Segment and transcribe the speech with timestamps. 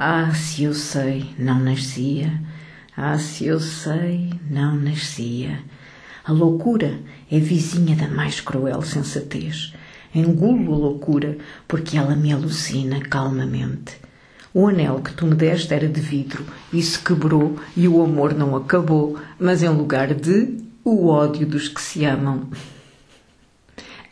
[0.00, 2.40] Ah, se eu sei, não nascia.
[2.96, 5.58] Ah, se eu sei, não nascia.
[6.24, 9.74] A loucura é vizinha da mais cruel sensatez.
[10.14, 13.96] Engulo a loucura porque ela me alucina calmamente.
[14.54, 18.54] O anel que tu me deste era de vidro, isso quebrou e o amor não
[18.54, 22.48] acabou, mas em lugar de o ódio dos que se amam.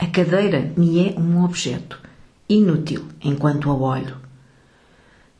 [0.00, 2.00] A cadeira me é um objeto,
[2.48, 4.25] inútil enquanto a olho.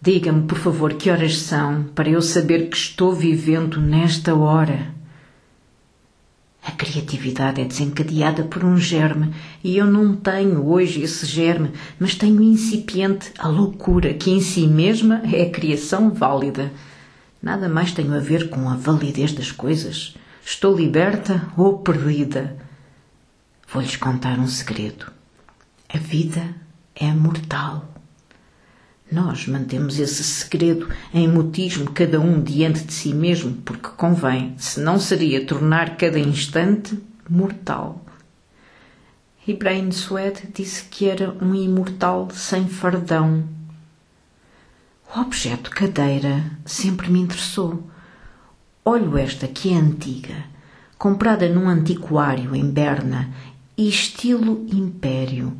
[0.07, 4.95] Diga-me, por favor, que horas são para eu saber que estou vivendo nesta hora.
[6.63, 12.15] A criatividade é desencadeada por um germe e eu não tenho hoje esse germe, mas
[12.15, 16.73] tenho incipiente a loucura, que em si mesma é a criação válida.
[17.43, 20.15] Nada mais tenho a ver com a validez das coisas.
[20.45, 22.57] Estou liberta ou perdida?
[23.73, 25.07] Vou-lhes contar um segredo.
[25.93, 26.55] A vida
[26.95, 27.96] é mortal.
[29.11, 34.81] Nós mantemos esse segredo em mutismo, cada um diante de si mesmo, porque convém, se
[34.81, 38.05] não seria tornar cada instante mortal.
[39.47, 43.49] Ibrahim Suede disse que era um imortal sem fardão.
[45.15, 47.89] O objeto cadeira sempre me interessou.
[48.85, 50.45] Olho esta que é antiga,
[50.99, 53.31] comprada num antiquário em Berna
[53.77, 55.57] e estilo império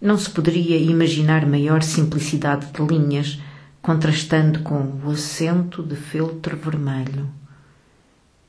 [0.00, 3.40] não se poderia imaginar maior simplicidade de linhas,
[3.80, 7.28] contrastando com o acento de feltro vermelho.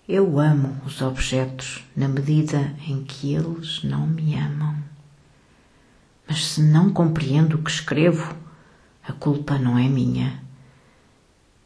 [0.07, 4.75] Eu amo os objetos na medida em que eles não me amam.
[6.27, 8.35] Mas se não compreendo o que escrevo,
[9.07, 10.41] a culpa não é minha.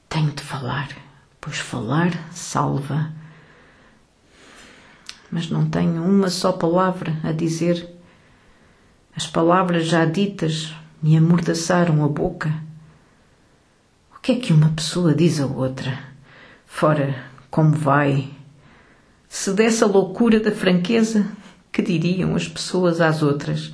[0.08, 0.90] Tenho de falar,
[1.40, 3.12] pois falar salva.
[5.32, 8.01] Mas não tenho uma só palavra a dizer
[9.16, 12.54] as palavras já ditas me amordaçaram a boca.
[14.16, 16.00] O que é que uma pessoa diz a outra?
[16.66, 17.16] Fora,
[17.50, 18.30] como vai?
[19.28, 21.26] Se dessa loucura da franqueza,
[21.72, 23.74] que diriam as pessoas às outras?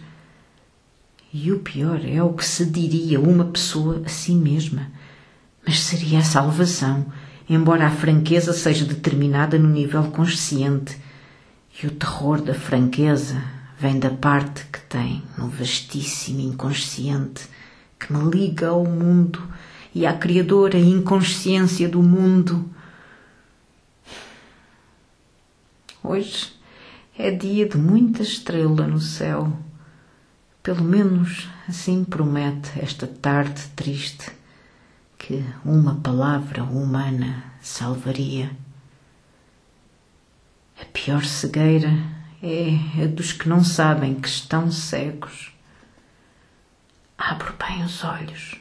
[1.33, 4.91] E o pior é o que se diria uma pessoa a si mesma.
[5.65, 7.05] Mas seria a salvação,
[7.49, 10.97] embora a franqueza seja determinada no nível consciente.
[11.83, 17.47] E o terror da franqueza vem da parte que tem no vastíssimo inconsciente
[17.99, 19.41] que me liga ao mundo
[19.93, 22.69] e à criadora inconsciência do mundo.
[26.03, 26.53] Hoje
[27.17, 29.51] é dia de muita estrela no céu.
[30.63, 34.31] Pelo menos assim promete esta tarde triste
[35.17, 38.51] que uma palavra humana salvaria.
[40.79, 45.51] A pior cegueira é a dos que não sabem que estão cegos.
[47.17, 48.55] Abro bem os olhos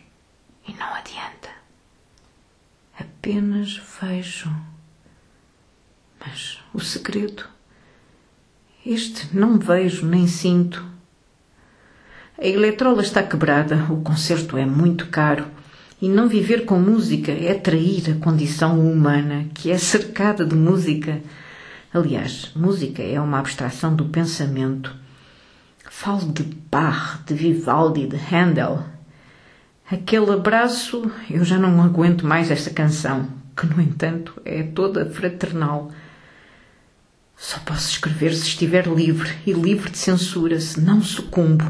[0.67, 1.51] e não adianta.
[2.99, 4.51] Apenas vejo.
[6.19, 7.45] Mas o segredo?
[8.85, 10.85] Este não vejo nem sinto.
[12.39, 15.47] A eletrola está quebrada, o concerto é muito caro
[16.01, 21.23] e não viver com música é trair a condição humana que é cercada de música
[21.93, 24.95] Aliás, música é uma abstração do pensamento.
[25.89, 28.85] Falo de Bach, de Vivaldi, de Handel.
[29.91, 35.93] Aquele abraço, eu já não aguento mais esta canção, que no entanto é toda fraternal.
[37.37, 41.65] Só posso escrever se estiver livre e livre de censura, se não sucumbo.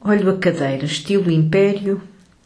[0.00, 2.00] Olho a cadeira, estilo império,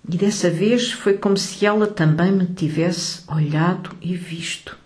[0.08, 4.76] e dessa vez foi como se ela também me tivesse olhado e visto.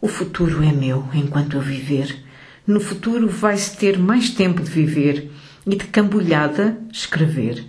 [0.00, 2.24] O futuro é meu enquanto eu viver.
[2.66, 5.30] No futuro vai-se ter mais tempo de viver
[5.66, 7.64] e de cambulhada escrever.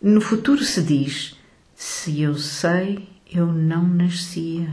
[0.00, 1.36] No futuro se diz:
[1.74, 4.68] Se eu sei, eu não nascia.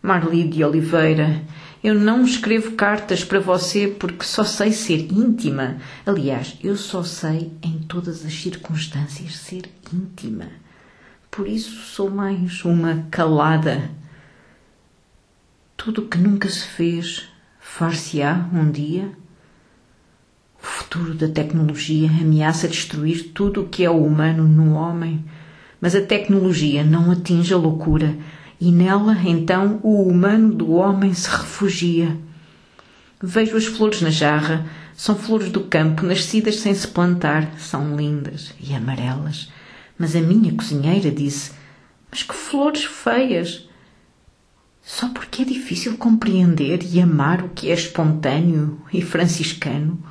[0.00, 1.42] Marli de Oliveira,
[1.84, 5.76] eu não escrevo cartas para você porque só sei ser íntima.
[6.06, 10.46] Aliás, eu só sei, em todas as circunstâncias, ser íntima.
[11.30, 13.90] Por isso sou mais uma calada.
[15.88, 19.10] Tudo o que nunca se fez far-se-á um dia?
[20.62, 25.24] O futuro da tecnologia ameaça destruir tudo o que é humano no homem,
[25.80, 28.14] mas a tecnologia não atinge a loucura
[28.60, 32.14] e nela então o humano do homem se refugia.
[33.22, 38.54] Vejo as flores na jarra, são flores do campo, nascidas sem se plantar, são lindas
[38.60, 39.50] e amarelas.
[39.98, 41.52] Mas a minha cozinheira disse:
[42.10, 43.66] Mas que flores feias!
[44.88, 50.02] Só porque é difícil compreender e amar o que é espontâneo e franciscano.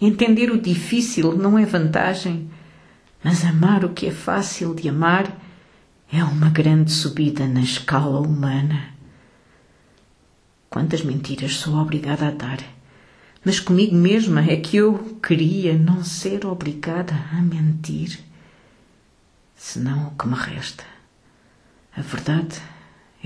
[0.00, 2.50] Entender o difícil não é vantagem.
[3.22, 5.30] Mas amar o que é fácil de amar
[6.10, 8.88] é uma grande subida na escala humana.
[10.70, 12.60] Quantas mentiras sou obrigada a dar,
[13.44, 18.18] mas comigo mesma é que eu queria não ser obrigada a mentir.
[19.54, 20.84] Senão, o que me resta?
[21.94, 22.62] A verdade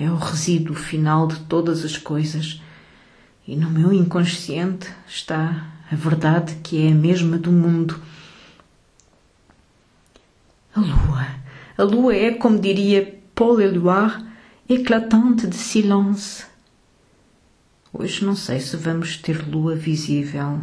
[0.00, 2.62] é o resíduo final de todas as coisas,
[3.46, 8.00] e no meu inconsciente está a verdade que é a mesma do mundo.
[10.74, 11.26] A lua.
[11.76, 14.24] A lua é, como diria Paul Éluard,
[14.66, 16.46] éclatante de silence.
[17.92, 20.60] Hoje não sei se vamos ter lua visível,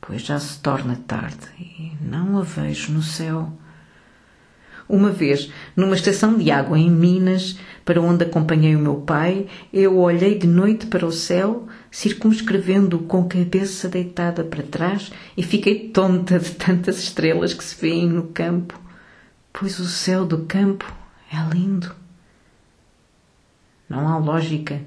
[0.00, 3.52] pois já se torna tarde e não a vejo no céu.
[4.90, 9.96] Uma vez, numa estação de água em Minas, para onde acompanhei o meu pai, eu
[9.96, 15.90] olhei de noite para o céu, circunscrevendo-o com a cabeça deitada para trás, e fiquei
[15.90, 18.80] tonta de tantas estrelas que se vêem no campo,
[19.52, 20.92] pois o céu do campo
[21.32, 21.94] é lindo.
[23.88, 24.80] Não há lógica,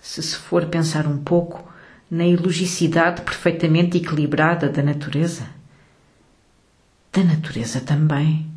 [0.00, 1.70] se se for pensar um pouco,
[2.10, 5.46] na ilogicidade perfeitamente equilibrada da natureza.
[7.12, 8.56] Da natureza também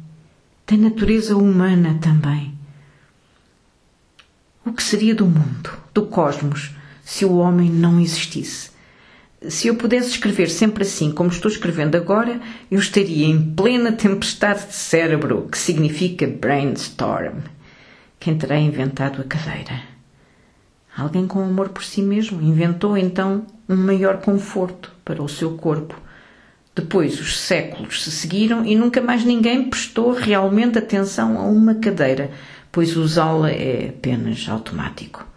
[0.71, 2.57] da natureza humana também.
[4.65, 6.71] O que seria do mundo, do cosmos,
[7.03, 8.71] se o homem não existisse?
[9.50, 12.39] Se eu pudesse escrever sempre assim como estou escrevendo agora,
[12.69, 17.39] eu estaria em plena tempestade de cérebro, que significa brainstorm.
[18.18, 19.81] Quem terá inventado a cadeira?
[20.95, 26.00] Alguém com amor por si mesmo inventou então um maior conforto para o seu corpo
[26.73, 32.31] depois os séculos se seguiram e nunca mais ninguém prestou realmente atenção a uma cadeira,
[32.71, 35.27] pois usá-la é apenas automático.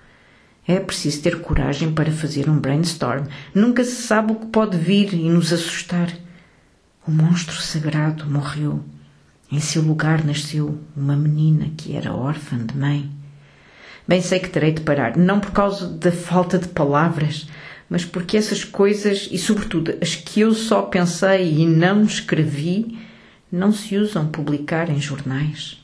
[0.66, 3.26] É preciso ter coragem para fazer um brainstorm.
[3.54, 6.10] Nunca se sabe o que pode vir e nos assustar.
[7.06, 8.82] O monstro sagrado morreu.
[9.52, 13.10] Em seu lugar nasceu uma menina que era órfã de mãe.
[14.06, 17.46] Bem sei que terei de parar, não por causa da falta de palavras,
[17.94, 22.98] mas porque essas coisas, e sobretudo as que eu só pensei e não escrevi,
[23.52, 25.80] não se usam publicar em jornais.